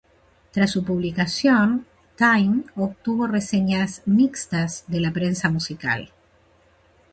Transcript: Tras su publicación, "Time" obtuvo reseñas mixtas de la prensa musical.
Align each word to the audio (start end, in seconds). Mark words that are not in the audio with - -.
Tras 0.51 0.71
su 0.71 0.83
publicación, 0.83 1.85
"Time" 2.17 2.63
obtuvo 2.75 3.27
reseñas 3.27 4.01
mixtas 4.07 4.83
de 4.87 4.99
la 4.99 5.11
prensa 5.11 5.47
musical. 5.51 6.11